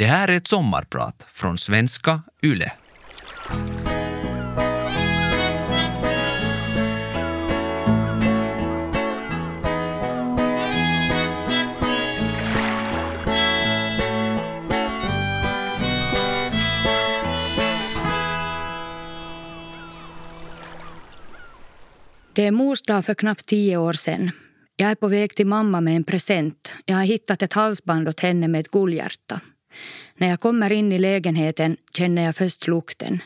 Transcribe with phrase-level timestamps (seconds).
[0.00, 2.72] Det här är ett sommarprat från svenska YLE.
[22.32, 24.30] Det är mors dag för knappt tio år sedan.
[24.76, 26.76] Jag är på väg till mamma med en present.
[26.84, 29.40] Jag har hittat ett halsband åt henne med ett guldhjärta.
[30.16, 33.22] När jag kommer in i lägenheten känner jag först lukten.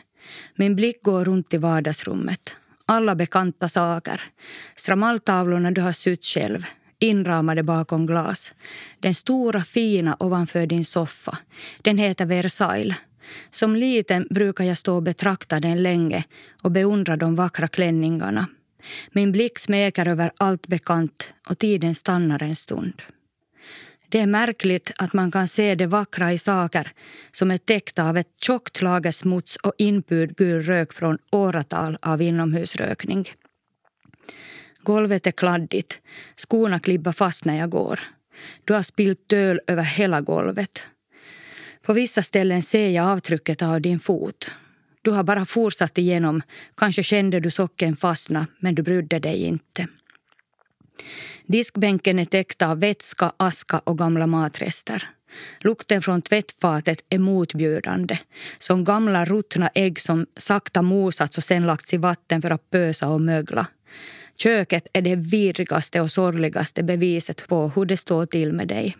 [0.55, 2.55] Min blick går runt i vardagsrummet.
[2.85, 4.21] Alla bekanta saker.
[4.75, 6.65] Stramaltavlorna du har sytt själv.
[6.99, 8.53] Inramade bakom glas.
[8.99, 11.37] Den stora fina ovanför din soffa.
[11.81, 12.97] Den heter Versailles.
[13.49, 16.23] Som liten brukar jag stå och betrakta den länge
[16.61, 18.47] och beundra de vackra klänningarna.
[19.11, 23.01] Min blick smeker över allt bekant och tiden stannar en stund.
[24.09, 26.91] Det är märkligt att man kan se det vackra i saker
[27.31, 32.21] som är täckta av ett tjockt lager smuts och inpyrd gul rök från åratal av
[32.21, 33.29] inomhusrökning.
[34.83, 36.01] Golvet är kladdigt.
[36.35, 37.99] Skorna klibbar fast när jag går.
[38.65, 40.83] Du har spillt öl över hela golvet.
[41.81, 44.51] På vissa ställen ser jag avtrycket av din fot.
[45.01, 46.41] Du har bara fortsatt igenom.
[46.77, 49.87] Kanske kände du socken fastna, men du brydde dig inte.
[51.45, 55.09] Diskbänken är täckt av vätska, aska och gamla matrester.
[55.63, 58.17] Lukten från tvättfatet är motbjudande.
[58.57, 63.07] Som gamla ruttna ägg som sakta mosats och sen lagts i vatten för att pösa
[63.07, 63.67] och mögla.
[64.37, 68.97] Köket är det vidrigaste och sorgligaste beviset på hur det står till med dig.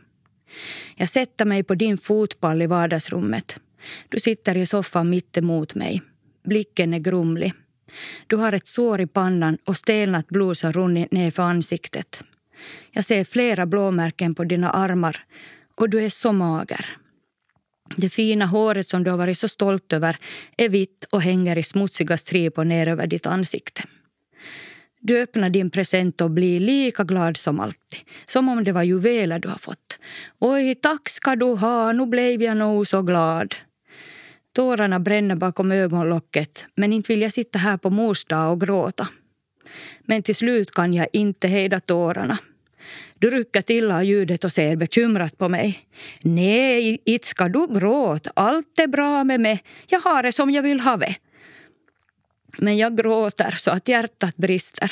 [0.96, 3.60] Jag sätter mig på din fotpall i vardagsrummet.
[4.10, 6.02] Du sitter i soffan mitt emot mig.
[6.44, 7.54] Blicken är grumlig.
[8.28, 12.24] Du har ett sår i pannan och stelnat blod som runnit ner för ansiktet.
[12.92, 15.18] Jag ser flera blåmärken på dina armar
[15.76, 16.86] och du är så mager.
[17.96, 20.18] Det fina håret som du har varit så stolt över
[20.58, 23.84] är vitt och hänger i smutsiga stripor ner över ditt ansikte.
[25.00, 28.00] Du öppnar din present och blir lika glad som alltid.
[28.26, 30.00] Som om det var juveler du har fått.
[30.40, 33.56] Oj, tack ska du ha, nu blev jag nog så glad.
[34.56, 39.08] Tårarna bränner bakom ögonlocket men inte vill jag sitta här på mors dag och gråta.
[40.02, 42.38] Men till slut kan jag inte hejda tårarna.
[43.20, 45.80] Du rycker till av ljudet och ser bekymrat på mig.
[46.22, 48.32] Nej, inte ska du gråta.
[48.36, 49.64] Allt är bra med mig.
[49.88, 51.16] Jag har det som jag vill ha det.
[52.58, 54.92] Men jag gråter så att hjärtat brister.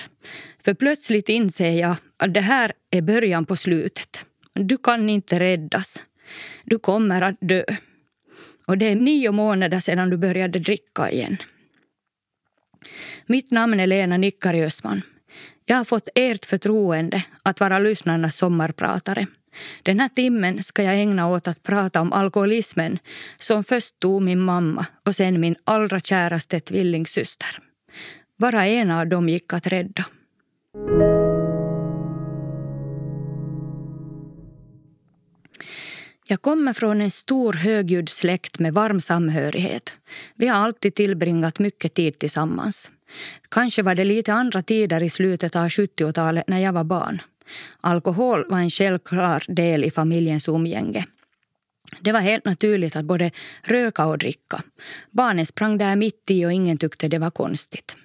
[0.66, 4.26] För plötsligt inser jag att det här är början på slutet.
[4.54, 6.04] Du kan inte räddas.
[6.64, 7.64] Du kommer att dö.
[8.66, 11.38] Och det är nio månader sedan du började dricka igen.
[13.26, 15.02] Mitt namn är Lena Nickari Östman.
[15.66, 19.28] Jag har fått ert förtroende att vara lyssnarnas sommarpratare.
[19.84, 23.00] Den här timmen ska jag ägna åt att prata om alkoholismen
[23.38, 27.60] som först tog min mamma och sen min allra käraste tvillingsyster.
[28.38, 30.06] Bara en av dem gick att rädda.
[36.26, 39.98] Jag kommer från en stor högljudd släkt med varm samhörighet.
[40.36, 42.92] Vi har alltid tillbringat mycket tid tillsammans.
[43.50, 47.22] Kanske var det lite andra tider i slutet av 70-talet när jag var barn.
[47.82, 51.06] Alkohol var en självklar del i familjens umgänge.
[52.02, 53.32] Det var helt naturligt att både
[53.62, 54.64] röka och dricka.
[55.12, 57.98] Barnen sprang där mitt i och ingen tyckte det var konstigt.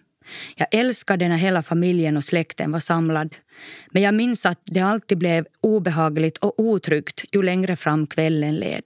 [0.57, 3.35] Jag älskade när hela familjen och släkten var samlad.
[3.91, 8.83] Men jag minns att det alltid blev obehagligt och otryggt ju längre fram kvällen led.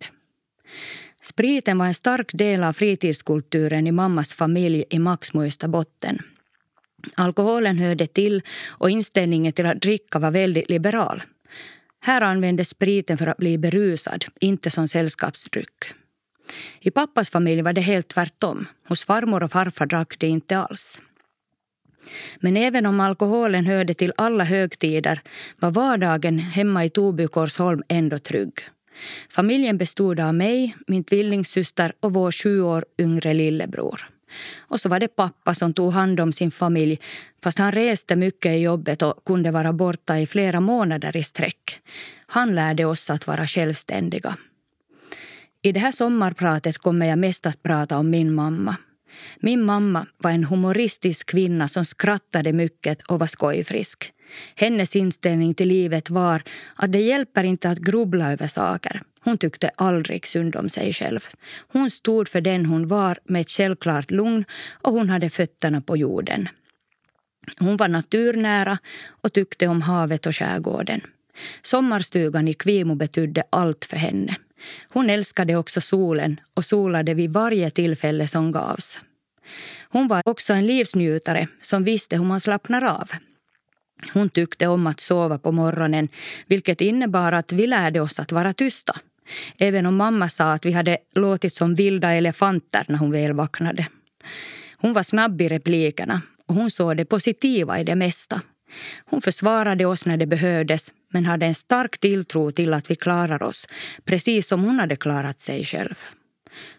[1.21, 6.19] Spriten var en stark del av fritidskulturen i mammas familj i Maxmo Österbotten.
[7.15, 11.23] Alkoholen hörde till och inställningen till att dricka var väldigt liberal.
[12.01, 15.95] Här användes spriten för att bli berusad, inte som sällskapsdryck.
[16.81, 18.67] I pappas familj var det helt tvärtom.
[18.89, 21.01] Hos farmor och farfar drack de inte alls.
[22.41, 25.21] Men även om alkoholen hörde till alla högtider
[25.59, 28.53] var vardagen hemma i Toby Korsholm ändå trygg.
[29.31, 34.01] Familjen bestod av mig, min tvillingsyster och vår sju år yngre lillebror.
[34.59, 36.99] Och så var det pappa som tog hand om sin familj
[37.43, 41.81] fast han reste mycket i jobbet och kunde vara borta i flera månader i sträck.
[42.27, 44.37] Han lärde oss att vara självständiga.
[45.63, 48.77] I det här sommarpratet kommer jag mest att prata om min mamma.
[49.41, 54.13] Min mamma var en humoristisk kvinna som skrattade mycket och var skojfrisk.
[54.57, 56.43] Hennes inställning till livet var
[56.77, 59.03] att det hjälper inte att grubbla över saker.
[59.25, 61.27] Hon tyckte aldrig synd om sig själv.
[61.69, 64.45] Hon stod för den hon var med ett självklart lugn
[64.83, 66.49] och hon hade fötterna på jorden.
[67.59, 68.79] Hon var naturnära
[69.23, 71.01] och tyckte om havet och skärgården.
[71.63, 74.37] Sommarstugan i Kvimo betydde allt för henne.
[74.89, 78.99] Hon älskade också solen och solade vid varje tillfälle som gavs.
[79.89, 83.11] Hon var också en livsnjutare som visste hur man slappnar av.
[84.13, 86.09] Hon tyckte om att sova på morgonen
[86.47, 88.97] vilket innebar att vi lärde oss att vara tysta.
[89.59, 93.87] Även om mamma sa att vi hade låtit som vilda elefanter när hon väl vaknade.
[94.77, 98.41] Hon var snabb i replikerna och hon såg det positiva i det mesta.
[99.05, 103.43] Hon försvarade oss när det behövdes men hade en stark tilltro till att vi klarar
[103.43, 103.69] oss
[104.05, 105.99] precis som hon hade klarat sig själv.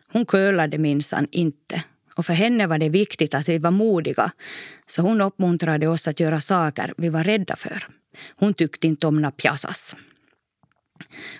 [0.07, 1.83] Hon kölade minsann inte
[2.15, 4.31] och för henne var det viktigt att vi var modiga
[4.87, 7.87] så hon uppmuntrade oss att göra saker vi var rädda för.
[8.35, 9.95] Hon tyckte inte om napjasas.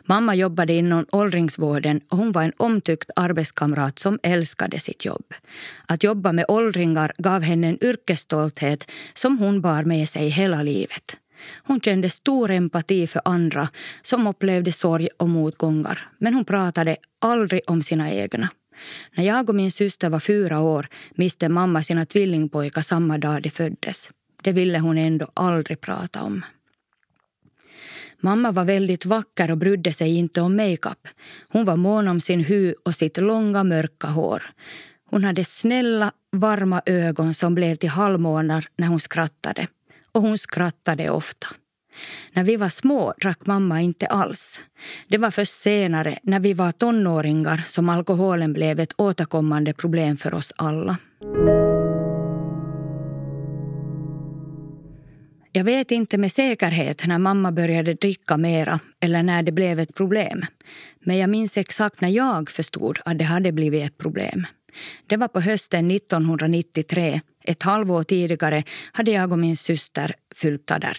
[0.06, 5.33] Mamma jobbade inom åldringsvården och hon var en omtyckt arbetskamrat som älskade sitt jobb.
[5.88, 11.18] Att jobba med åldringar gav henne en yrkesstolthet som hon bar med sig hela livet.
[11.63, 13.69] Hon kände stor empati för andra
[14.01, 18.50] som upplevde sorg och motgångar men hon pratade aldrig om sina egna.
[19.15, 23.50] När jag och min syster var fyra år miste mamma sina tvillingpojkar samma dag de
[23.50, 24.12] föddes.
[24.44, 26.44] Det ville hon ändå aldrig prata om.
[28.25, 31.07] Mamma var väldigt vacker och brydde sig inte om makeup.
[31.49, 34.43] Hon var mån om sin hy och sitt långa mörka hår.
[35.09, 39.67] Hon hade snälla, varma ögon som blev till halvmånar när hon skrattade.
[40.11, 41.47] Och hon skrattade ofta.
[42.33, 44.61] När vi var små drack mamma inte alls.
[45.07, 50.33] Det var först senare, när vi var tonåringar, som alkoholen blev ett återkommande problem för
[50.33, 50.97] oss alla.
[55.55, 59.95] Jag vet inte med säkerhet när mamma började dricka mera eller när det blev ett
[59.95, 60.41] problem.
[61.00, 64.47] Men jag minns exakt när jag förstod att det hade blivit ett problem.
[65.07, 67.21] Det var på hösten 1993.
[67.44, 70.91] Ett halvår tidigare hade jag och min syster fyllt 18.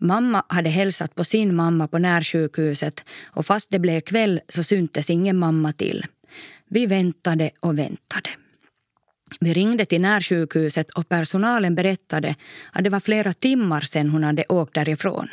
[0.00, 5.10] Mamma hade hälsat på sin mamma på närsjukhuset och fast det blev kväll så syntes
[5.10, 6.04] ingen mamma till.
[6.68, 8.30] Vi väntade och väntade.
[9.40, 12.34] Vi ringde till närsjukhuset och personalen berättade
[12.72, 15.28] att det var flera timmar sedan hon hade åkt därifrån.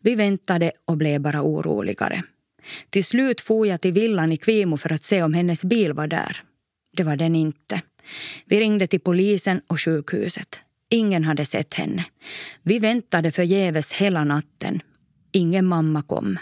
[0.00, 2.22] Vi väntade och blev bara oroligare.
[2.90, 6.06] Till slut for jag till villan i Kvimo för att se om hennes bil var
[6.06, 6.42] där.
[6.96, 7.80] Det var den inte.
[8.44, 10.58] Vi ringde till polisen och sjukhuset.
[10.90, 12.04] Ingen hade sett henne.
[12.62, 14.82] Vi väntade förgäves hela natten.
[15.32, 16.38] Ingen mamma kom.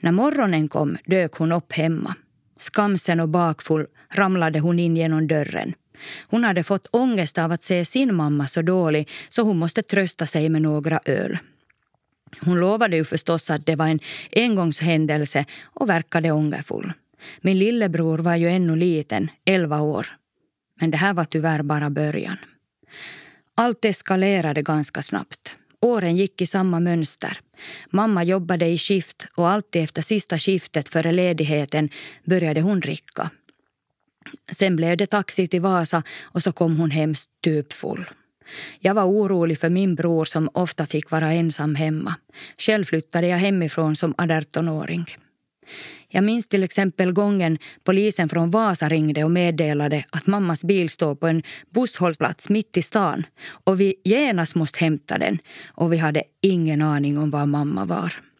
[0.00, 2.14] När morgonen kom dök hon upp hemma.
[2.56, 5.74] Skamsen och bakfull ramlade hon in genom dörren.
[6.28, 10.26] Hon hade fått ångest av att se sin mamma så dålig så hon måste trösta
[10.26, 11.38] sig med några öl.
[12.40, 14.00] Hon lovade ju förstås att det var en
[14.36, 16.92] engångshändelse och verkade ångerfull.
[17.40, 20.06] Min lillebror var ju ännu liten, elva år.
[20.80, 22.36] Men det här var tyvärr bara början.
[23.54, 25.56] Allt eskalerade ganska snabbt.
[25.80, 27.38] Åren gick i samma mönster.
[27.90, 31.88] Mamma jobbade i skift och alltid efter sista skiftet före ledigheten
[32.24, 33.30] började hon dricka.
[34.52, 38.04] Sen blev det taxi till Vasa och så kom hon hem stupfull.
[38.80, 42.14] Jag var orolig för min bror som ofta fick vara ensam hemma.
[42.58, 45.06] Själv flyttade jag hemifrån som 18-åring.
[46.08, 51.14] Jag minns till exempel gången polisen från Vasa ringde och meddelade att mammas bil står
[51.14, 53.26] på en busshållplats mitt i stan
[53.64, 58.31] och vi genast måste hämta den och vi hade ingen aning om var mamma var.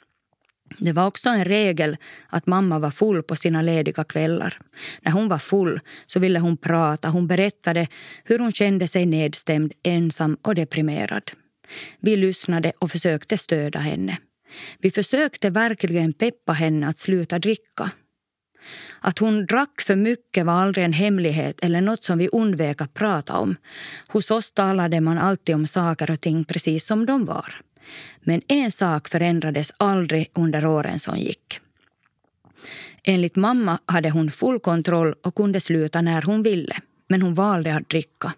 [0.79, 1.97] Det var också en regel
[2.29, 4.59] att mamma var full på sina lediga kvällar.
[5.03, 7.09] När hon var full så ville hon prata.
[7.09, 7.89] Hon berättade
[8.25, 11.31] hur hon kände sig nedstämd, ensam och deprimerad.
[12.01, 14.19] Vi lyssnade och försökte stödja henne.
[14.79, 17.91] Vi försökte verkligen peppa henne att sluta dricka.
[19.01, 22.95] Att hon drack för mycket var aldrig en hemlighet eller något som vi undvek att
[22.95, 23.57] prata om.
[24.09, 27.61] Hos oss talade man alltid om saker och ting precis som de var.
[28.21, 31.61] Men en sak förändrades aldrig under åren som gick.
[33.05, 36.77] Enligt mamma hade hon full kontroll och kunde sluta när hon ville.
[37.09, 38.33] Men hon valde att dricka.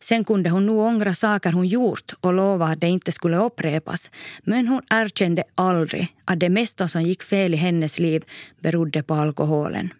[0.00, 4.10] Sen kunde hon nog ångra saker hon gjort och lova att det inte skulle upprepas.
[4.42, 8.24] Men hon erkände aldrig att det mesta som gick fel i hennes liv
[8.60, 9.92] berodde på alkoholen.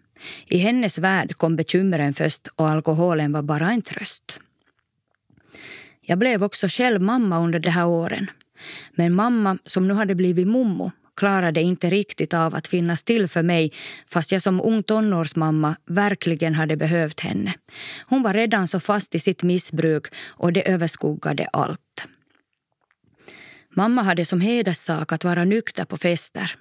[0.45, 4.39] I hennes värld kom bekymren först och alkoholen var bara en tröst.
[6.01, 8.31] Jag blev också själv mamma under de här åren.
[8.95, 13.43] Men mamma, som nu hade blivit mommo, klarade inte riktigt av att finnas till för
[13.43, 13.71] mig
[14.09, 17.53] fast jag som ung tonårsmamma verkligen hade behövt henne.
[18.05, 22.07] Hon var redan så fast i sitt missbruk och det överskuggade allt.
[23.75, 26.55] Mamma hade som hederssak att vara nykter på fester.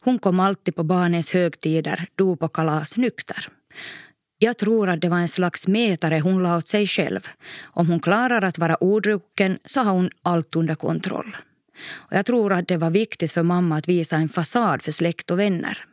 [0.00, 3.48] Hon kom alltid på barnens högtider, dop och kalas nykter.
[4.38, 7.20] Jag tror att det var en slags mätare hon la åt sig själv.
[7.62, 11.36] Om hon klarar att vara odrucken så har hon allt under kontroll.
[11.92, 15.30] Och jag tror att det var viktigt för mamma att visa en fasad för släkt
[15.30, 15.84] och vänner.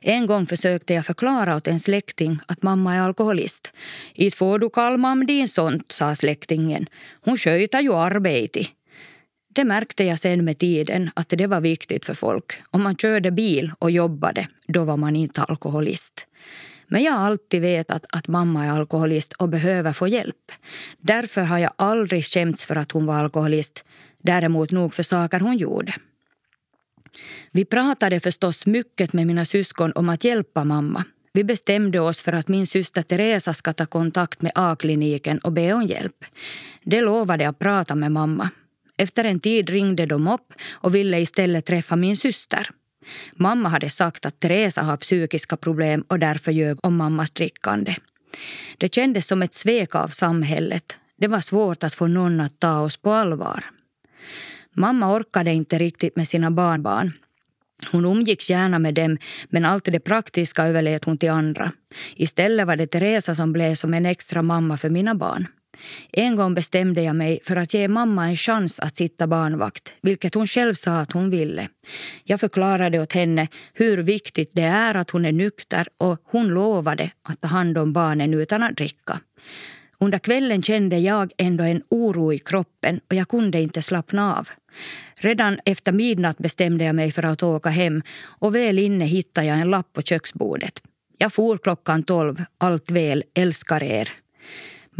[0.00, 3.72] En gång försökte jag förklara åt en släkting att mamma är alkoholist.
[4.14, 6.86] I får du kalma om din sånt, sa släktingen.
[7.20, 8.66] Hon sköter ju arbete.
[9.52, 12.62] Det märkte jag sen med tiden att det var viktigt för folk.
[12.70, 16.26] Om man körde bil och jobbade, då var man inte alkoholist.
[16.88, 20.52] Men jag har alltid vetat att mamma är alkoholist och behöver få hjälp.
[20.98, 23.84] Därför har jag aldrig skämts för att hon var alkoholist.
[24.22, 25.94] Däremot nog för saker hon gjorde.
[27.50, 31.04] Vi pratade förstås mycket med mina syskon om att hjälpa mamma.
[31.32, 35.72] Vi bestämde oss för att min syster Teresa ska ta kontakt med A-kliniken och be
[35.72, 36.24] om hjälp.
[36.84, 38.50] Det lovade att prata med mamma.
[38.96, 42.70] Efter en tid ringde de upp och ville istället träffa min syster.
[43.32, 47.94] Mamma hade sagt att Teresa har psykiska problem och därför ljög om mammas drickande.
[48.78, 50.96] Det kändes som ett svek av samhället.
[51.16, 53.64] Det var svårt att få någon att ta oss på allvar.
[54.72, 57.12] Mamma orkade inte riktigt med sina barnbarn.
[57.92, 61.72] Hon umgicks gärna med dem, men allt det praktiska överlät hon till andra.
[62.16, 65.46] Istället var det Teresa som blev som en extra mamma för mina barn.
[66.12, 70.34] En gång bestämde jag mig för att ge mamma en chans att sitta barnvakt, vilket
[70.34, 71.68] hon själv sa att hon ville.
[72.24, 77.10] Jag förklarade åt henne hur viktigt det är att hon är nykter och hon lovade
[77.22, 79.20] att ta hand om barnen utan att dricka.
[80.00, 84.48] Under kvällen kände jag ändå en oro i kroppen och jag kunde inte slappna av.
[85.20, 88.02] Redan efter midnatt bestämde jag mig för att åka hem
[88.40, 90.82] och väl inne hittade jag en lapp på köksbordet.
[91.18, 94.08] Jag for klockan tolv, allt väl, älskar er.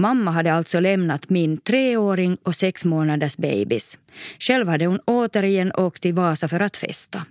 [0.01, 3.99] Mamma hade alltså lämnat min treåring och sex månaders bebis.
[4.39, 7.23] Själv hade hon återigen åkt till Vasa för att festa.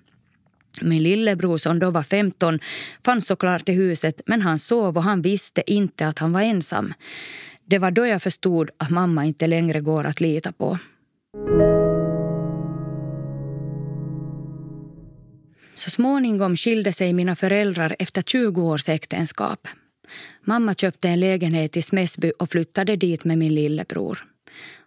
[0.81, 2.59] Min lillebror som då var 15
[3.05, 6.93] fanns såklart i huset men han sov och han visste inte att han var ensam.
[7.65, 10.77] Det var då jag förstod att mamma inte längre går att lita på.
[15.75, 19.67] Så småningom skilde sig mina föräldrar efter 20 års äktenskap.
[20.41, 24.25] Mamma köpte en lägenhet i Smäsby och flyttade dit med min lillebror.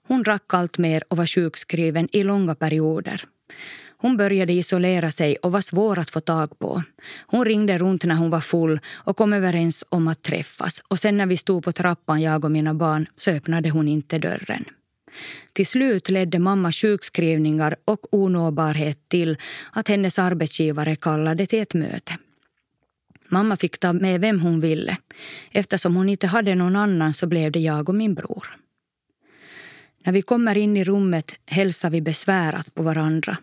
[0.06, 3.24] Hon drack allt mer och var sjukskriven i långa perioder.
[3.96, 6.82] Hon började isolera sig och var svår att få tag på.
[7.26, 10.82] Hon ringde runt när hon var full och kom överens om att träffas.
[10.88, 14.18] Och sen när vi stod på trappan, jag och mina barn, så öppnade hon inte
[14.18, 14.64] dörren.
[15.52, 19.36] Till slut ledde mammas sjukskrivningar och onåbarhet till
[19.72, 22.12] att hennes arbetsgivare kallade till ett möte.
[23.30, 24.96] Mamma fick ta med vem hon ville.
[25.50, 28.46] Eftersom hon inte hade någon annan så blev det jag och min bror.
[30.04, 33.36] När vi kommer in i rummet hälsar vi besvärat på varandra.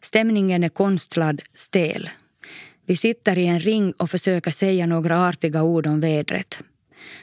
[0.00, 2.10] Stämningen är konstlad, stel.
[2.86, 6.62] Vi sitter i en ring och försöker säga några artiga ord om vädret.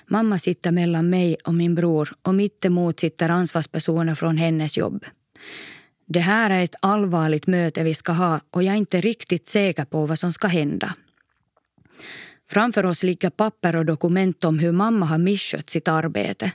[0.07, 5.05] Mamma sitter mellan mig och min bror och mittemot sitter ansvarspersoner från hennes jobb.
[6.05, 9.85] Det här är ett allvarligt möte vi ska ha och jag är inte riktigt säker
[9.85, 10.95] på vad som ska hända.
[12.49, 16.51] Framför oss ligger papper och dokument om hur mamma har misskött sitt arbete.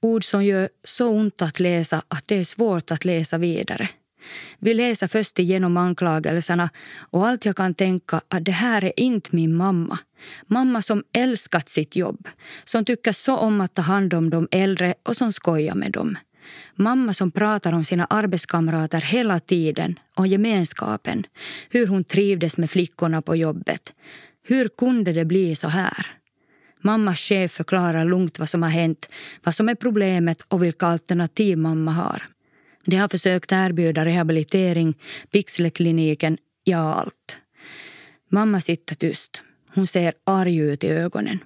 [0.00, 3.88] Ord som gör så ont att läsa att det är svårt att läsa vidare.
[4.58, 6.70] Vi läser först igenom anklagelserna
[7.10, 9.98] och allt jag kan tänka att det här är inte min mamma.
[10.46, 12.28] Mamma som älskat sitt jobb,
[12.64, 16.16] som tycker så om att ta hand om de äldre och som skojar med dem.
[16.74, 21.26] Mamma som pratar om sina arbetskamrater hela tiden, om gemenskapen,
[21.70, 23.92] hur hon trivdes med flickorna på jobbet.
[24.42, 26.06] Hur kunde det bli så här?
[26.80, 29.08] Mammas chef förklarar lugnt vad som har hänt,
[29.42, 32.22] vad som är problemet och vilka alternativ mamma har.
[32.84, 34.94] De har försökt erbjuda rehabilitering,
[35.30, 37.38] Pixlekliniken, ja allt.
[38.28, 39.42] Mamma sitter tyst.
[39.74, 41.38] Hon ser arg ut i ögonen.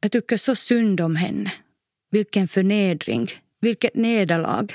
[0.00, 1.52] Jag tycker så synd om henne.
[2.10, 3.28] Vilken förnedring,
[3.60, 4.66] vilket nederlag.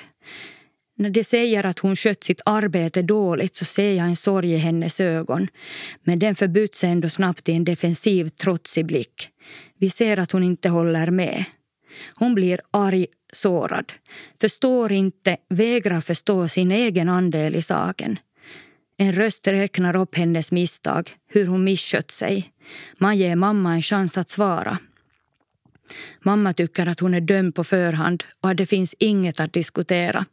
[0.96, 4.58] När de säger att hon skött sitt arbete dåligt så ser jag en sorg i
[4.58, 5.48] hennes ögon.
[6.04, 9.30] Men den förbyts ändå snabbt i en defensiv, trotsig blick.
[9.78, 11.46] Vi ser att hon inte håller med.
[12.16, 13.92] Hon blir arg, sårad.
[14.42, 18.20] Förstår inte, vägrar förstå sin egen andel i saken.
[18.98, 22.52] En röst räknar upp hennes misstag, hur hon misskött sig.
[22.98, 24.78] Man ger mamma en chans att svara.
[26.24, 30.26] Mamma tycker att hon är dömd på förhand och att det finns inget att diskutera.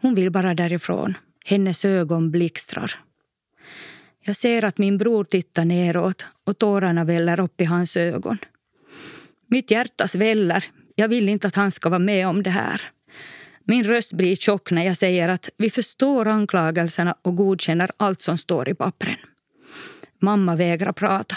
[0.00, 1.16] Hon vill bara därifrån.
[1.44, 2.94] Hennes ögon blixtrar.
[4.20, 8.38] Jag ser att min bror tittar neråt och tårarna väller upp i hans ögon.
[9.46, 10.64] Mitt hjärta sväller.
[10.94, 12.80] Jag vill inte att han ska vara med om det här.
[13.64, 18.38] Min röst blir tjock när jag säger att vi förstår anklagelserna och godkänner allt som
[18.38, 19.16] står i pappren.
[20.18, 21.36] Mamma vägrar prata.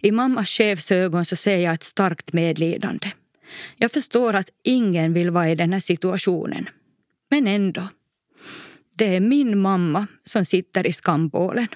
[0.00, 3.06] I mammas chefsögon så ser jag ett starkt medlidande.
[3.76, 6.68] Jag förstår att ingen vill vara i den här situationen.
[7.30, 7.88] Men ändå.
[8.96, 11.68] Det är min mamma som sitter i skambålen.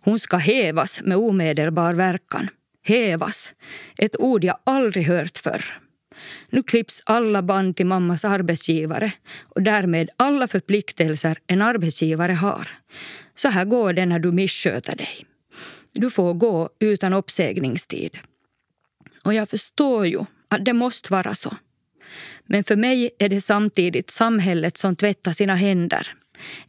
[0.00, 2.48] Hon ska hävas med omedelbar verkan.
[2.84, 3.54] Hävas.
[3.98, 5.64] Ett ord jag aldrig hört förr.
[6.50, 12.68] Nu klipps alla band till mammas arbetsgivare och därmed alla förpliktelser en arbetsgivare har.
[13.34, 15.26] Så här går det när du missköter dig.
[16.00, 18.18] Du får gå utan uppsägningstid.
[19.22, 21.56] Och jag förstår ju att det måste vara så.
[22.46, 26.12] Men för mig är det samtidigt samhället som tvättar sina händer.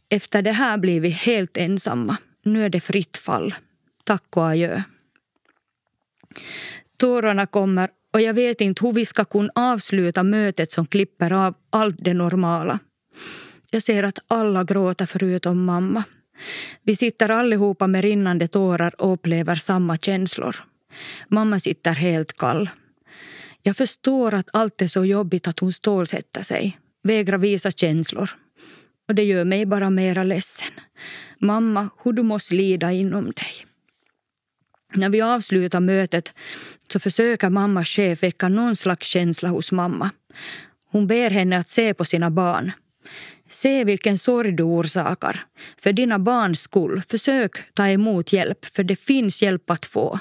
[0.08, 2.16] Efter det här blir vi helt ensamma.
[2.42, 3.54] Nu är det fritt fall.
[4.04, 4.82] Tack och adjö.
[6.96, 11.54] Tårarna kommer och jag vet inte hur vi ska kunna avsluta mötet som klipper av
[11.70, 12.78] allt det normala.
[13.70, 16.04] Jag ser att alla gråter förutom mamma.
[16.82, 20.56] Vi sitter allihopa med rinnande tårar och upplever samma känslor.
[21.28, 22.70] Mamma sitter helt kall.
[23.62, 28.30] Jag förstår att allt är så jobbigt att hon stålsätter sig, vägrar visa känslor.
[29.08, 30.72] Och det gör mig bara mera ledsen.
[31.38, 33.66] Mamma, hur du måste lida inom dig.
[34.94, 36.34] När vi avslutar mötet
[36.88, 40.10] så försöker mammas chef väcka någon slags känsla hos mamma.
[40.86, 42.72] Hon ber henne att se på sina barn.
[43.50, 45.44] Se vilken sorg du orsakar.
[45.78, 50.18] För dina barns skull, försök ta emot hjälp, för det finns hjälp att få.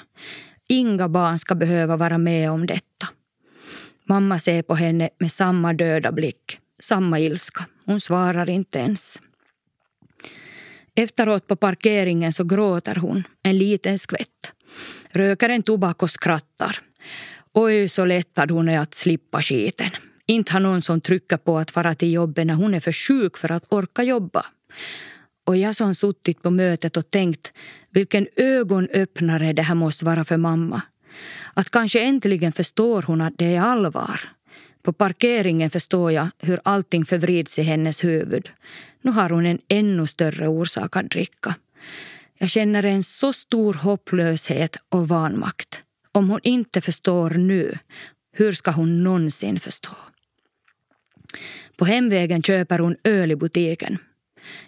[0.67, 3.07] Inga barn ska behöva vara med om detta.
[4.03, 7.65] Mamma ser på henne med samma döda blick, samma ilska.
[7.85, 9.19] Hon svarar inte ens.
[10.95, 14.53] Efteråt på parkeringen så gråter hon, en liten skvätt.
[15.11, 16.77] Röker en tobak och skrattar.
[17.53, 19.89] Oj, så lättad hon är att slippa skiten.
[20.29, 23.37] Inte har någon som trycker på att fara till jobbet när hon är för sjuk
[23.37, 24.45] för att orka jobba.
[25.45, 27.53] Och jag som suttit på mötet och tänkt
[27.89, 30.81] vilken ögonöppnare det här måste vara för mamma.
[31.53, 34.19] Att kanske äntligen förstår hon att det är allvar.
[34.81, 38.49] På parkeringen förstår jag hur allting förvrids i hennes huvud.
[39.01, 41.55] Nu har hon en ännu större orsak att dricka.
[42.37, 45.83] Jag känner en så stor hopplöshet och vanmakt.
[46.11, 47.77] Om hon inte förstår nu,
[48.31, 49.95] hur ska hon någonsin förstå?
[51.77, 53.97] På hemvägen köper hon öl i butiken.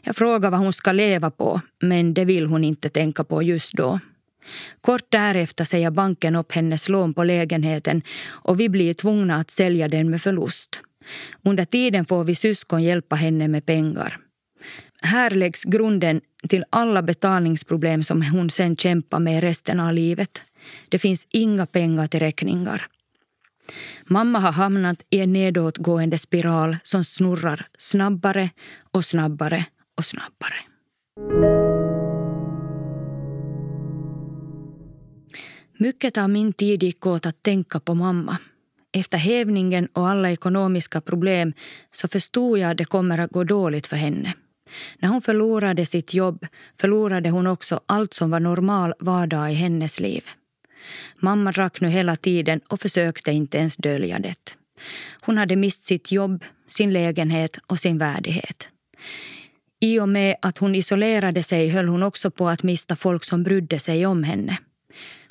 [0.01, 3.73] Jag frågar vad hon ska leva på, men det vill hon inte tänka på just
[3.73, 3.99] då.
[4.81, 9.87] Kort därefter säger banken upp hennes lån på lägenheten och vi blir tvungna att sälja
[9.87, 10.81] den med förlust.
[11.43, 14.17] Under tiden får vi syskon hjälpa henne med pengar.
[15.01, 20.41] Här läggs grunden till alla betalningsproblem som hon sen kämpar med resten av livet.
[20.89, 22.87] Det finns inga pengar till räkningar.
[24.05, 28.49] Mamma har hamnat i en nedåtgående spiral som snurrar snabbare
[28.91, 29.65] och snabbare
[29.97, 30.55] och snabbare.
[35.77, 38.37] Mycket av min tid gick åt att tänka på mamma.
[38.93, 41.53] Efter hävningen och alla ekonomiska problem
[41.91, 44.33] så förstod jag att det kommer att gå dåligt för henne.
[44.99, 46.47] När hon förlorade sitt jobb
[46.81, 50.23] förlorade hon också allt som var normal vardag i hennes liv.
[51.19, 54.57] Mamma drack nu hela tiden och försökte inte ens dölja det.
[55.21, 58.69] Hon hade mist sitt jobb, sin lägenhet och sin värdighet.
[59.79, 63.43] I och med att hon isolerade sig höll hon också på att mista folk som
[63.43, 64.57] brydde sig om henne.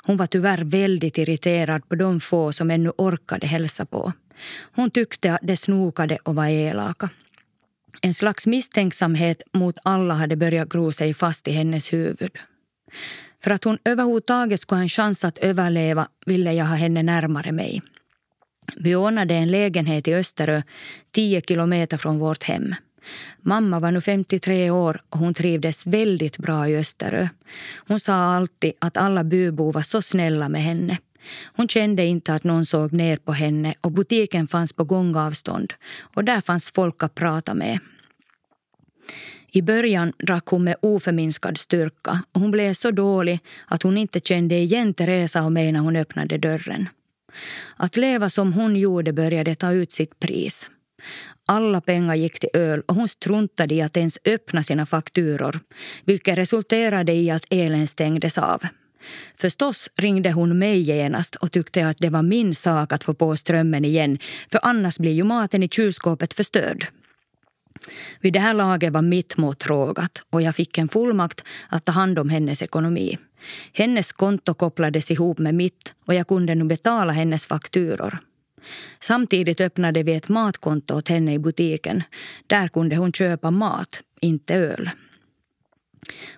[0.03, 4.13] Hon var tyvärr väldigt irriterad på de få som ännu orkade hälsa på.
[4.75, 7.09] Hon tyckte att de snokade och var elaka.
[8.01, 12.31] En slags misstänksamhet mot alla hade börjat gro sig fast i hennes huvud.
[13.43, 17.51] För att hon överhuvudtaget skulle ha en chans att överleva ville jag ha henne närmare
[17.51, 17.81] mig.
[18.75, 20.61] Vi ordnade en lägenhet i Österö,
[21.11, 22.75] tio kilometer från vårt hem.
[23.41, 27.27] Mamma var nu 53 år och hon trivdes väldigt bra i Österö.
[27.87, 30.97] Hon sa alltid att alla bybor var så snälla med henne.
[31.55, 35.73] Hon kände inte att någon såg ner på henne och butiken fanns på gångavstånd
[36.15, 37.79] och där fanns folk att prata med.
[39.53, 44.19] I början drack hon med oförminskad styrka och hon blev så dålig att hon inte
[44.19, 46.89] kände igen Teresa och mig när hon öppnade dörren.
[47.75, 50.69] Att leva som hon gjorde började ta ut sitt pris.
[51.45, 55.59] Alla pengar gick till öl och hon struntade i att ens öppna sina fakturor
[56.05, 58.61] vilket resulterade i att elen stängdes av.
[59.35, 63.35] Förstås ringde hon mig genast och tyckte att det var min sak att få på
[63.35, 64.19] strömmen igen
[64.51, 66.87] för annars blir ju maten i kylskåpet förstörd.
[68.19, 71.91] Vid det här laget var mitt mått rågat och jag fick en fullmakt att ta
[71.91, 73.17] hand om hennes ekonomi.
[73.73, 78.17] Hennes konto kopplades ihop med mitt och jag kunde nu betala hennes fakturor.
[78.99, 82.03] Samtidigt öppnade vi ett matkonto åt henne i butiken.
[82.47, 84.89] Där kunde hon köpa mat, inte öl.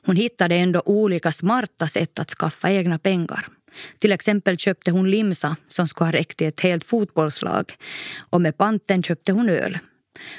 [0.05, 3.47] Hon hittade ändå olika smarta sätt att skaffa egna pengar.
[3.99, 7.73] Till exempel köpte hon limsa som skulle ha räckt till ett helt fotbollslag
[8.29, 9.77] och med panten köpte hon öl.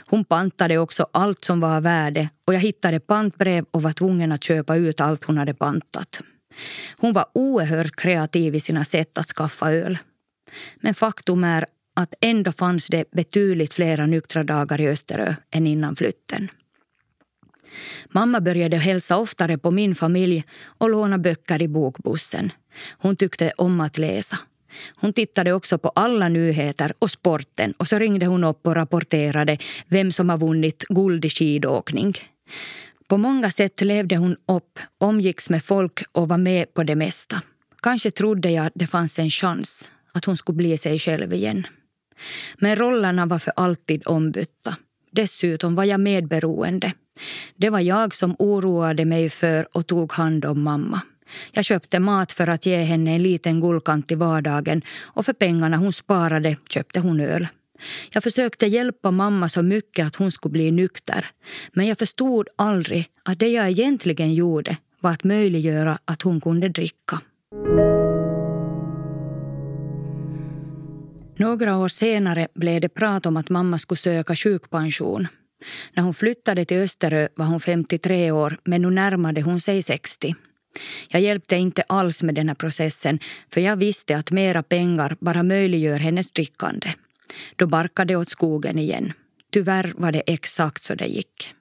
[0.06, 4.32] Hon pantade också allt som var av värde och jag hittade pantbrev och var tvungen
[4.32, 6.20] att köpa ut allt hon hade pantat.
[6.98, 9.98] Hon var oerhört kreativ i sina sätt att skaffa öl.
[10.80, 15.96] Men faktum är att ändå fanns det betydligt flera nyktra dagar i Österö än innan
[15.96, 16.48] flytten.
[18.08, 20.44] Mamma började hälsa oftare på min familj
[20.78, 22.52] och låna böcker i bokbussen.
[22.98, 24.38] Hon tyckte om att läsa.
[24.96, 29.58] Hon tittade också på alla nyheter och sporten och så ringde hon upp och rapporterade
[29.88, 32.14] vem som har vunnit guld i skidåkning.
[33.08, 37.42] På många sätt levde hon upp, omgicks med folk och var med på det mesta.
[37.82, 41.66] Kanske trodde jag att det fanns en chans att hon skulle bli sig själv igen.
[42.58, 44.76] Men rollerna var för alltid ombytta.
[45.10, 46.92] Dessutom var jag medberoende.
[47.56, 51.00] Det var jag som oroade mig för och tog hand om mamma.
[51.52, 55.76] Jag köpte mat för att ge henne en liten guldkant i vardagen och för pengarna
[55.76, 57.48] hon sparade köpte hon öl.
[58.12, 61.26] Jag försökte hjälpa mamma så mycket att hon skulle bli nykter.
[61.72, 66.68] Men jag förstod aldrig att det jag egentligen gjorde var att möjliggöra att hon kunde
[66.68, 67.20] dricka.
[71.36, 75.26] Några år senare blev det prat om att mamma skulle söka sjukpension.
[75.94, 80.34] När hon flyttade till Österö var hon 53 år men nu närmade hon sig 60.
[81.08, 83.18] Jag hjälpte inte alls med den här processen
[83.50, 86.92] för jag visste att mera pengar bara möjliggör hennes drickande.
[87.56, 89.12] Då barkade det åt skogen igen.
[89.50, 91.54] Tyvärr var det exakt så det gick.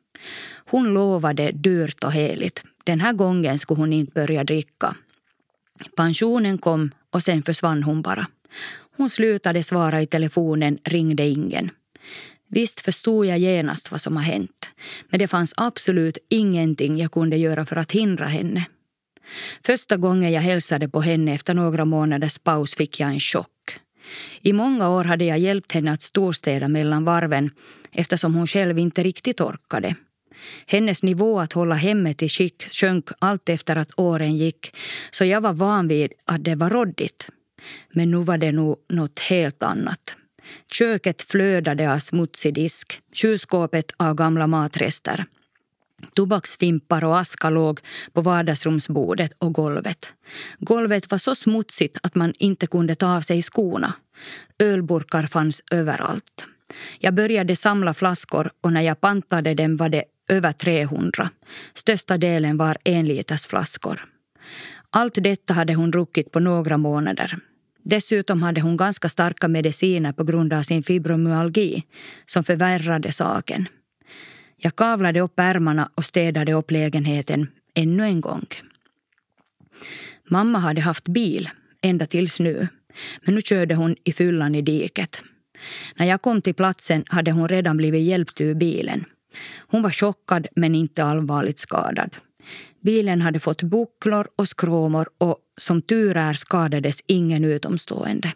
[0.66, 2.64] Hon lovade dyrt och heligt.
[2.84, 4.96] Den här gången skulle hon inte börja dricka.
[5.96, 8.28] Pensionen kom och sen försvann hon bara.
[8.98, 11.70] Hon slutade svara i telefonen, ringde ingen.
[12.48, 14.72] Visst förstod jag genast vad som har hänt.
[15.10, 18.66] Men det fanns absolut ingenting jag kunde göra för att hindra henne.
[19.66, 23.80] Första gången jag hälsade på henne efter några månaders paus fick jag en chock.
[24.42, 27.52] I många år hade jag hjälpt henne att storstäda mellan varven
[27.92, 29.96] eftersom hon själv inte riktigt orkade.
[30.68, 34.76] Hennes nivå att hålla hemmet i skick sjönk allt efter att åren gick
[35.12, 37.30] så jag var van vid att det var råddigt.
[37.94, 40.18] Men nu var det nog något helt annat.
[40.72, 45.26] Köket flödade av smutsig disk, kylskåpet av gamla matrester.
[46.14, 47.80] Tobaksfimpar och aska låg
[48.14, 50.14] på vardagsrumsbordet och golvet.
[50.60, 53.94] Golvet var så smutsigt att man inte kunde ta av sig skorna.
[54.60, 56.48] Ölburkar fanns överallt.
[57.00, 61.30] Jag började samla flaskor och när jag pantade dem var det över 300.
[61.74, 64.06] Största delen var enlitersflaskor.
[64.90, 67.40] Allt detta hade hon druckit på några månader.
[67.84, 71.84] Dessutom hade hon ganska starka mediciner på grund av sin fibromyalgi
[72.26, 73.68] som förvärrade saken.
[74.66, 78.46] Jag kavlade upp ärmarna och städade upp lägenheten ännu en gång.
[80.30, 81.50] Mamma hade haft bil
[81.82, 82.68] ända tills nu,
[83.26, 85.24] men nu körde hon i fyllan i diket.
[85.96, 89.06] När jag kom till platsen hade hon redan blivit hjälpt ur bilen.
[89.68, 92.16] Hon var chockad men inte allvarligt skadad.
[92.82, 98.32] Bilen hade fått bucklor och skråmor och som tur är skadades ingen utomstående.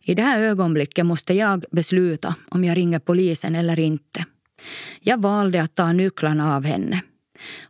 [0.00, 4.24] I det här ögonblicket måste jag besluta om jag ringer polisen eller inte.
[5.00, 7.02] Jag valde att ta nycklarna av henne.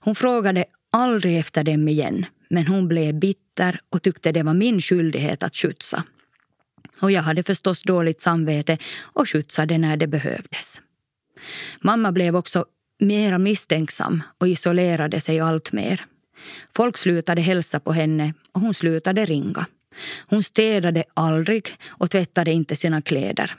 [0.01, 4.81] Hon frågade aldrig efter dem igen men hon blev bitter och tyckte det var min
[4.81, 6.05] skyldighet att skjutsa.
[7.01, 10.81] Och jag hade förstås dåligt samvete och skjutsade när det behövdes.
[11.81, 12.65] Mamma blev också
[12.99, 16.05] mera misstänksam och isolerade sig allt mer.
[16.77, 19.67] Folk slutade hälsa på henne och hon slutade ringa.
[20.27, 23.57] Hon städade aldrig och tvättade inte sina kläder.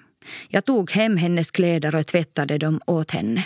[0.49, 3.45] Jag tog hem hennes kläder och tvättade dem åt henne.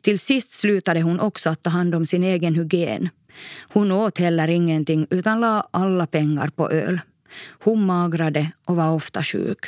[0.00, 3.08] Till sist slutade hon också att ta hand om sin egen hygien.
[3.68, 7.00] Hon åt heller ingenting utan la alla pengar på öl.
[7.58, 9.66] Hon magrade och var ofta sjuk.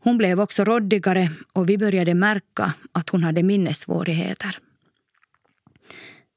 [0.00, 4.58] Hon blev också råddigare och vi började märka att hon hade minnessvårigheter.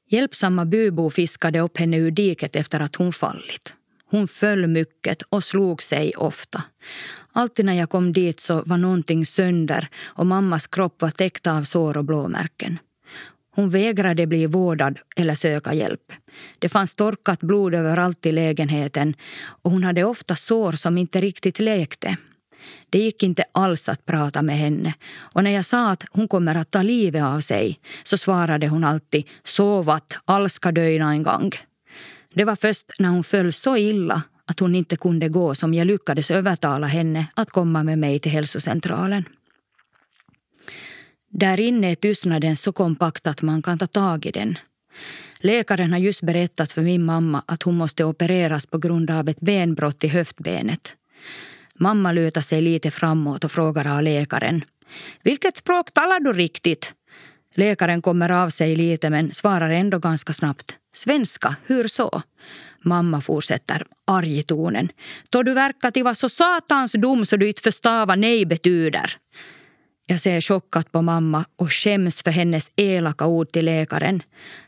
[0.08, 3.74] Hjälpsamma bybo fiskade upp henne ur diket efter att hon fallit.
[4.10, 6.62] Hon föll mycket och slog sig ofta.
[7.32, 11.62] Alltid när jag kom dit så var någonting sönder och mammas kropp var täckt av
[11.62, 12.78] sår och blåmärken.
[13.54, 16.12] Hon vägrade bli vårdad eller söka hjälp.
[16.58, 19.14] Det fanns torkat blod överallt i lägenheten
[19.62, 22.16] och hon hade ofta sår som inte riktigt läkte.
[22.90, 26.54] Det gick inte alls att prata med henne och när jag sa att hon kommer
[26.54, 31.50] att ta livet av sig så svarade hon alltid sovat, all ska dö en gång.
[32.34, 35.86] Det var först när hon föll så illa att hon inte kunde gå som jag
[35.86, 39.24] lyckades övertala henne att komma med mig till hälsocentralen.
[41.28, 44.58] Där inne är tystnaden så kompakt att man kan ta tag i den.
[45.40, 49.40] Läkaren har just berättat för min mamma att hon måste opereras på grund av ett
[49.40, 50.96] benbrott i höftbenet.
[51.74, 54.64] Mamma lutar sig lite framåt och frågar av läkaren.
[55.22, 56.94] Vilket språk talar du riktigt?
[57.54, 60.76] Läkaren kommer av sig lite men svarar ändå ganska snabbt.
[60.94, 62.22] Svenska, hur så?
[62.84, 64.88] Mamma fortsätter arg i tonen.
[65.30, 69.16] Då du verkar till vara så satans dum så du inte förstår vad nej betyder.
[70.06, 74.22] Jag ser chockat på mamma och skäms för hennes elaka ord till läkaren.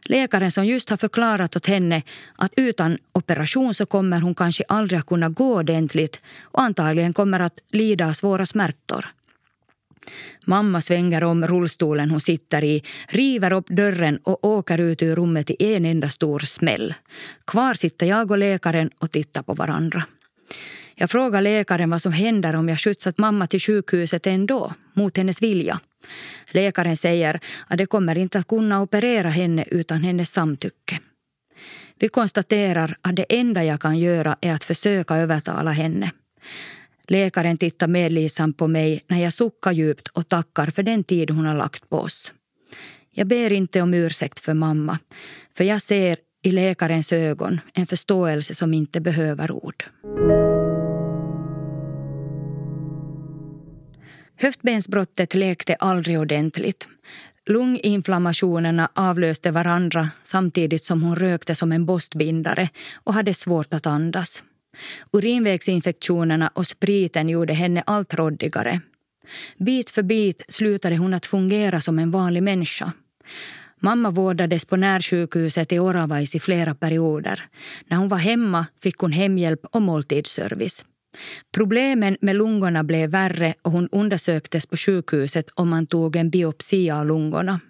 [0.04, 2.02] Läkaren som just har förklarat åt henne
[2.36, 7.40] att utan operation så kommer hon kanske aldrig att kunna gå ordentligt och antagligen kommer
[7.40, 9.06] att lida av svåra smärtor.
[10.46, 15.50] Mamma svänger om rullstolen hon sitter i, river upp dörren och åker ut ur rummet
[15.50, 16.94] i en enda stor smäll.
[17.46, 20.04] Kvar sitter jag och läkaren och tittar på varandra.
[20.94, 25.42] Jag frågar läkaren vad som händer om jag skjutsat mamma till sjukhuset ändå, mot hennes
[25.42, 25.80] vilja.
[26.50, 30.98] Läkaren säger att det kommer inte att kunna operera henne utan hennes samtycke.
[31.98, 36.10] Vi konstaterar att det enda jag kan göra är att försöka övertala henne.
[37.12, 41.46] Läkaren tittar medlidsamt på mig när jag suckar djupt och tackar för den tid hon
[41.46, 42.32] har lagt på oss.
[43.10, 44.98] Jag ber inte om ursäkt för mamma,
[45.56, 49.84] för jag ser i läkarens ögon en förståelse som inte behöver ord.
[54.36, 56.88] Höftbensbrottet lekte aldrig ordentligt.
[57.46, 64.42] Lunginflammationerna avlöste varandra samtidigt som hon rökte som en bostbindare och hade svårt att andas.
[65.12, 68.80] Urinvägsinfektionerna och spriten gjorde henne allt råddigare.
[69.58, 72.92] Bit för bit slutade hon att fungera som en vanlig människa.
[73.80, 77.44] Mamma vårdades på närsjukhuset i Oravais i flera perioder.
[77.86, 80.84] När hon var hemma fick hon hemhjälp och måltidsservice.
[81.54, 86.90] Problemen med lungorna blev värre och hon undersöktes på sjukhuset och man tog en biopsi
[86.90, 87.60] av lungorna.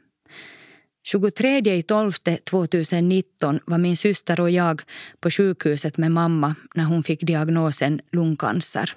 [1.05, 2.13] 23 12
[2.51, 4.83] 2019 var min syster och jag
[5.21, 8.95] på sjukhuset med mamma när hon fick diagnosen lungcancer.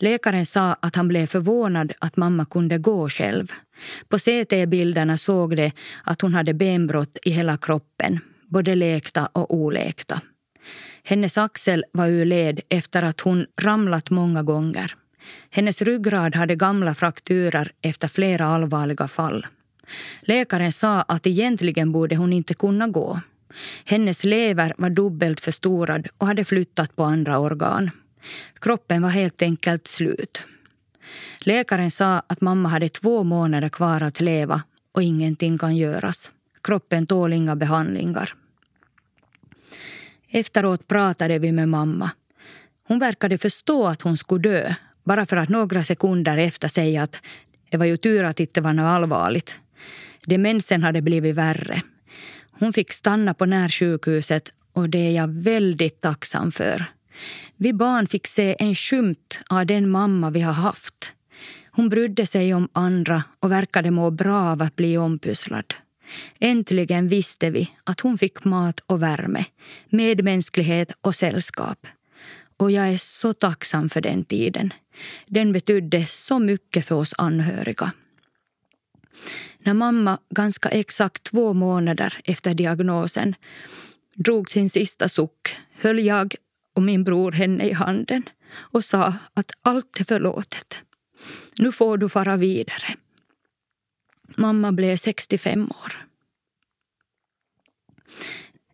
[0.00, 3.52] Läkaren sa att han blev förvånad att mamma kunde gå själv.
[4.08, 5.72] På CT-bilderna såg det
[6.04, 8.18] att hon hade benbrott i hela kroppen,
[8.48, 10.20] både läkta och oläkta.
[11.04, 14.94] Hennes axel var ur led efter att hon ramlat många gånger.
[15.50, 19.46] Hennes ryggrad hade gamla frakturer efter flera allvarliga fall.
[20.20, 23.20] Läkaren sa att egentligen borde hon inte kunna gå.
[23.84, 27.90] Hennes lever var dubbelt förstorad och hade flyttat på andra organ.
[28.60, 30.46] Kroppen var helt enkelt slut.
[31.40, 36.32] Läkaren sa att mamma hade två månader kvar att leva och ingenting kan göras.
[36.62, 38.34] Kroppen tål inga behandlingar.
[40.28, 42.10] Efteråt pratade vi med mamma.
[42.84, 44.74] Hon verkade förstå att hon skulle dö
[45.04, 47.22] bara för att några sekunder efter säga att
[47.70, 49.60] det var ju tur att det inte var något allvarligt.
[50.26, 51.82] Demensen hade blivit värre.
[52.50, 56.84] Hon fick stanna på närsjukhuset och det är jag väldigt tacksam för.
[57.56, 61.12] Vi barn fick se en skymt av den mamma vi har haft.
[61.70, 65.74] Hon brydde sig om andra och verkade må bra av att bli ompysslad.
[66.40, 69.44] Äntligen visste vi att hon fick mat och värme,
[69.88, 71.86] medmänsklighet och sällskap.
[72.56, 74.72] Och jag är så tacksam för den tiden.
[75.26, 77.92] Den betydde så mycket för oss anhöriga.
[79.68, 83.34] När mamma ganska exakt två månader efter diagnosen
[84.14, 86.34] drog sin sista suck höll jag
[86.74, 90.78] och min bror henne i handen och sa att allt är förlåtet.
[91.58, 92.94] Nu får du fara vidare.
[94.36, 96.06] Mamma blev 65 år.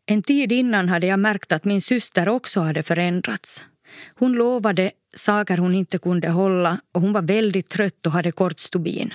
[0.07, 3.65] En tid innan hade jag märkt att min syster också hade förändrats.
[4.15, 8.59] Hon lovade saker hon inte kunde hålla och hon var väldigt trött och hade kort
[8.61, 9.15] stubin.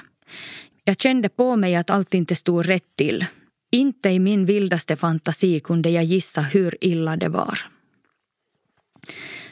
[0.90, 3.26] Jag kände på mig att allt inte stod rätt till.
[3.72, 7.60] Inte i min vildaste fantasi kunde jag gissa hur illa det var.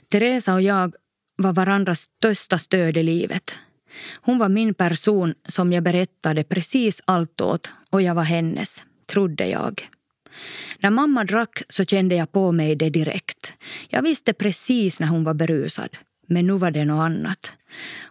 [0.10, 0.96] Teresa och jag
[1.36, 3.60] var varandras största stöd i livet.
[4.22, 9.48] Hon var min person som jag berättade precis allt åt och jag var hennes, trodde
[9.48, 9.90] jag.
[10.80, 13.54] När mamma drack så kände jag på mig det direkt.
[13.90, 15.98] Jag visste precis när hon var berusad.
[16.28, 17.54] Men nu var det något annat.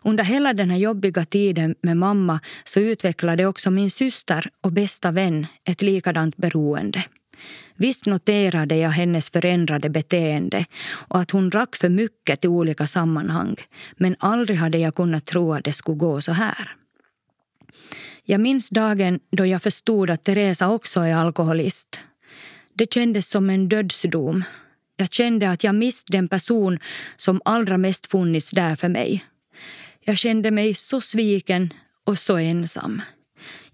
[0.04, 5.10] Under hela den här jobbiga tiden med mamma så utvecklade också min syster och bästa
[5.10, 7.04] vän ett likadant beroende.
[7.76, 13.56] Visst noterade jag hennes förändrade beteende och att hon drack för mycket i olika sammanhang
[13.96, 16.76] men aldrig hade jag kunnat tro att det skulle gå så här.
[18.24, 22.04] Jag minns dagen då jag förstod att Teresa också är alkoholist.
[22.74, 24.44] Det kändes som en dödsdom
[24.96, 26.78] jag kände att jag mist den person
[27.16, 29.24] som allra mest funnits där för mig.
[30.00, 31.72] Jag kände mig så sviken
[32.04, 33.02] och så ensam.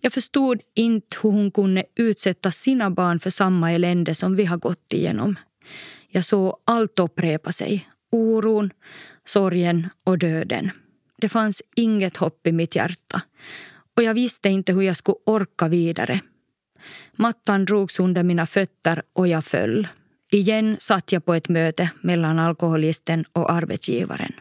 [0.01, 4.57] Jag förstod inte hur hon kunde utsätta sina barn för samma elände som vi har
[4.57, 5.37] gått igenom.
[6.09, 7.89] Jag såg allt upprepa sig.
[8.11, 8.71] Oron,
[9.25, 10.71] sorgen och döden.
[11.19, 13.23] Det fanns inget hopp i mitt hjärta
[13.97, 16.21] och jag visste inte hur jag skulle orka vidare.
[17.13, 19.89] Mattan drogs under mina fötter och jag föll.
[20.35, 24.33] Igen satt jag på ett möte mellan alkoholisten och arbetsgivaren.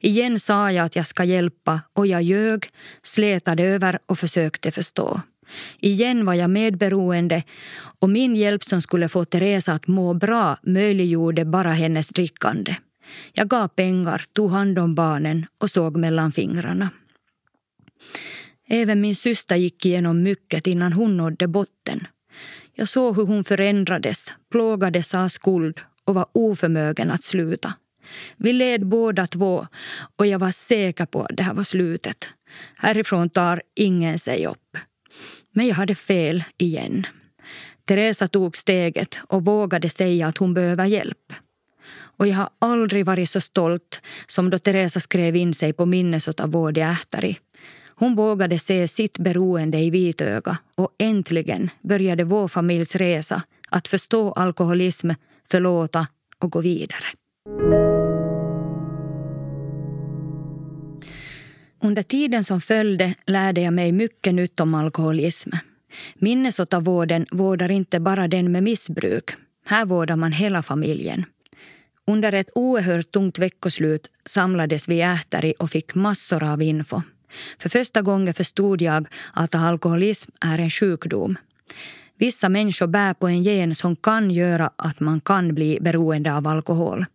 [0.00, 2.68] Igen sa jag att jag ska hjälpa och jag ljög,
[3.02, 5.20] slätade över och försökte förstå.
[5.80, 7.42] Igen var jag medberoende
[8.00, 12.74] och min hjälp som skulle få Teresa att må bra möjliggjorde bara hennes drickande.
[13.32, 16.90] Jag gav pengar, tog hand om barnen och såg mellan fingrarna.
[18.68, 22.06] Även min syster gick igenom mycket innan hon nådde botten.
[22.80, 27.74] Jag såg hur hon förändrades, plågades av skuld och var oförmögen att sluta.
[28.36, 29.66] Vi led båda två
[30.16, 32.28] och jag var säker på att det här var slutet.
[32.76, 34.76] Härifrån tar ingen sig upp.
[35.52, 37.06] Men jag hade fel igen.
[37.84, 41.32] Teresa tog steget och vågade säga att hon behöver hjälp.
[41.90, 46.78] Och jag har aldrig varit så stolt som då Teresa skrev in sig på Minnesota-vård
[46.78, 47.38] i Ähtari.
[47.98, 54.32] Hon vågade se sitt beroende i vitöga och äntligen började vår familjs resa att förstå
[54.32, 55.10] alkoholism,
[55.50, 56.06] förlåta
[56.38, 57.04] och gå vidare.
[61.82, 65.50] Under tiden som följde lärde jag mig mycket nytt om alkoholism.
[66.14, 69.30] Minnesotavården vårdar inte bara den med missbruk.
[69.64, 71.24] Här vårdar man hela familjen.
[72.06, 75.02] Under ett oerhört tungt veckoslut samlades vi
[75.42, 77.02] i och fick massor av info.
[77.58, 81.36] För första gången förstod jag att alkoholism är en sjukdom.
[82.18, 86.46] Vissa människor bär på en gen som kan göra att man kan bli beroende av
[86.46, 87.06] alkohol.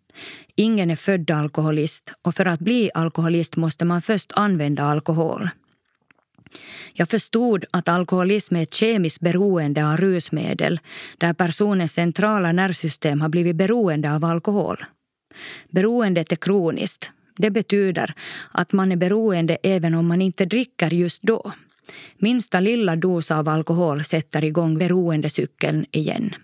[0.56, 5.50] Ingen är född alkoholist och för att bli alkoholist måste man först använda alkohol.
[6.94, 10.80] Jag förstod att alkoholism är ett kemiskt beroende av rusmedel
[11.18, 14.86] där personens centrala nervsystem har blivit beroende av alkohol.
[15.70, 17.12] Beroendet är kroniskt.
[17.36, 18.14] Det betyder
[18.52, 21.52] att man är beroende även om man inte dricker just då.
[22.18, 26.36] Minsta lilla dos av alkohol sätter igång beroendecykeln igen.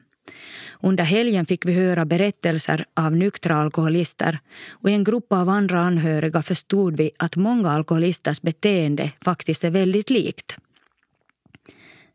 [0.82, 5.80] Under helgen fick vi höra berättelser av nyktra alkoholister och i en grupp av andra
[5.80, 10.58] anhöriga förstod vi att många alkoholisters beteende faktiskt är väldigt likt.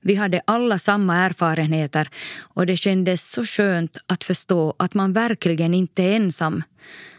[0.01, 2.09] Vi hade alla samma erfarenheter
[2.39, 6.63] och det kändes så skönt att förstå att man verkligen inte är ensam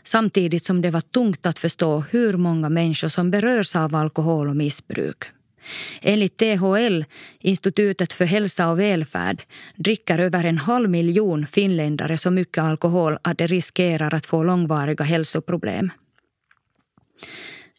[0.07, 4.55] samtidigt som det var tungt att förstå hur många människor som berörs av alkohol och
[4.55, 5.23] missbruk.
[6.01, 7.03] Enligt THL,
[7.39, 9.43] Institutet för hälsa och välfärd,
[9.75, 15.05] dricker över en halv miljon finländare så mycket alkohol att de riskerar att få långvariga
[15.05, 15.91] hälsoproblem.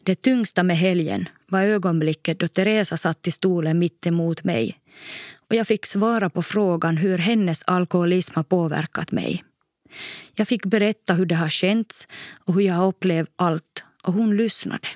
[0.03, 4.79] Det tyngsta med helgen var ögonblicket då Teresa satt i stolen mitt emot mig
[5.49, 9.43] och jag fick svara på frågan hur hennes alkoholism har påverkat mig.
[10.35, 12.07] Jag fick berätta hur det har känts
[12.45, 14.87] och hur jag har upplevt allt och hon lyssnade.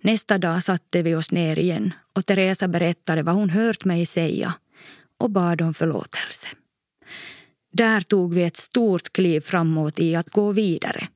[0.00, 4.54] Nästa dag satte vi oss ner igen och Teresa berättade vad hon hört mig säga
[5.18, 6.46] och bad om förlåtelse.
[7.72, 11.08] Där tog vi ett stort kliv framåt i att gå vidare.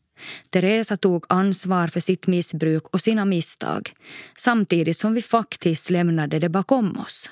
[0.51, 3.93] Teresa tog ansvar för sitt missbruk och sina misstag
[4.37, 7.31] samtidigt som vi faktiskt lämnade det bakom oss.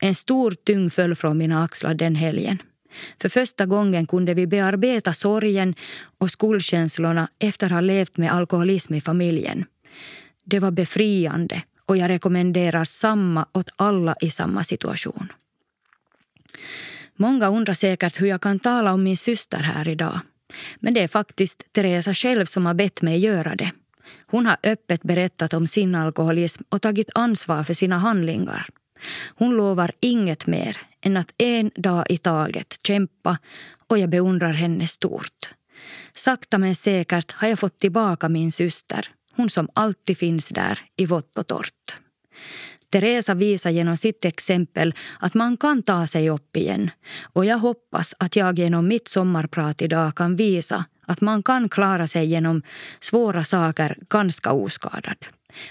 [0.00, 2.62] En stor tyngd föll från mina axlar den helgen.
[3.20, 5.74] För första gången kunde vi bearbeta sorgen
[6.18, 9.64] och skuldkänslorna efter att ha levt med alkoholism i familjen.
[10.44, 15.32] Det var befriande och jag rekommenderar samma åt alla i samma situation.
[17.16, 20.20] Många undrar säkert hur jag kan tala om min syster här idag.
[20.76, 23.72] Men det är faktiskt Teresa själv som har bett mig göra det.
[24.26, 28.66] Hon har öppet berättat om sin alkoholism och tagit ansvar för sina handlingar.
[29.34, 33.38] Hon lovar inget mer än att en dag i taget kämpa
[33.86, 35.54] och jag beundrar henne stort.
[36.14, 41.06] Sakta men säkert har jag fått tillbaka min syster hon som alltid finns där i
[41.06, 42.00] vått och torrt.
[42.90, 46.90] Teresa visar genom sitt exempel att man kan ta sig upp igen
[47.22, 52.06] och jag hoppas att jag genom mitt sommarprat idag kan visa att man kan klara
[52.06, 52.62] sig genom
[53.00, 55.16] svåra saker ganska oskadad.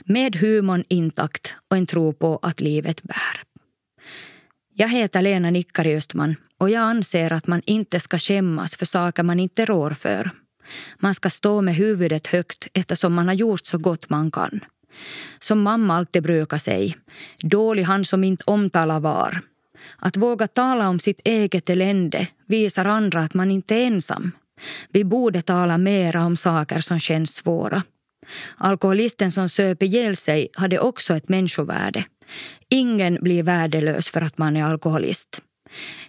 [0.05, 3.50] Med humorn intakt och en tro på att livet bär.
[4.73, 9.23] Jag heter Lena Nickari Östman och jag anser att man inte ska skämmas för saker
[9.23, 10.31] man inte rår för
[10.99, 14.59] man ska stå med huvudet högt eftersom man har gjort så gott man kan.
[15.39, 16.93] Som mamma alltid brukar säga,
[17.41, 19.41] dålig han som inte omtalar var.
[19.97, 24.31] Att våga tala om sitt eget elände visar andra att man inte är ensam.
[24.89, 27.83] Vi borde tala mera om saker som känns svåra.
[28.57, 32.05] Alkoholisten som söp ihjäl sig hade också ett människovärde.
[32.69, 35.41] Ingen blir värdelös för att man är alkoholist.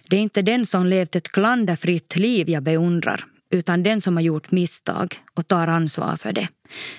[0.09, 4.23] Det är inte den som levt ett klanderfritt liv jag beundrar utan den som har
[4.23, 6.47] gjort misstag och tar ansvar för det.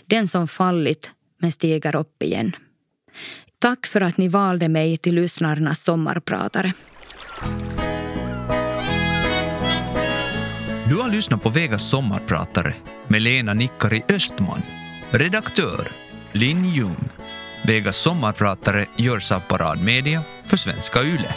[0.07, 1.11] Den som fallit
[1.41, 2.57] men stiger upp igen.
[3.59, 6.73] Tack för att ni valde mig till lyssnarnas sommarpratare.
[10.89, 12.75] Du har lyssnat på Vegas sommarpratare
[13.09, 14.63] med Lena Nickari Östman.
[15.11, 15.89] Redaktör
[16.33, 17.09] Linn Ljung.
[17.67, 21.35] Vegas sommarpratare görs av Parad Media för Svenska Yle.